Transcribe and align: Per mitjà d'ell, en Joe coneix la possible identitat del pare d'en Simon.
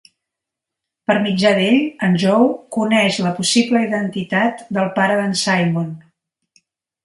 Per 1.11 1.15
mitjà 1.25 1.51
d'ell, 1.59 1.77
en 2.07 2.17
Joe 2.23 2.49
coneix 2.79 3.21
la 3.27 3.35
possible 3.43 3.85
identitat 3.91 4.67
del 4.79 4.93
pare 4.99 5.23
d'en 5.23 5.41
Simon. 5.47 5.97